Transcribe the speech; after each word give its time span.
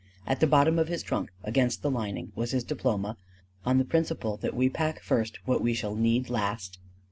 At 0.25 0.39
the 0.39 0.47
bottom 0.47 0.79
of 0.79 0.87
his 0.87 1.03
trunk 1.03 1.29
against 1.43 1.83
the 1.83 1.91
lining 1.91 2.31
was 2.35 2.49
his 2.53 2.63
diploma, 2.63 3.17
on 3.67 3.77
the 3.77 3.85
principle 3.85 4.35
that 4.37 4.55
we 4.55 4.67
pack 4.67 4.99
first 5.03 5.37
what 5.45 5.61
we 5.61 5.75
shall 5.75 5.93
need 5.93 6.27
last. 6.27 6.79